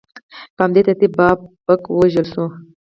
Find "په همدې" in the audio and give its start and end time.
0.55-0.81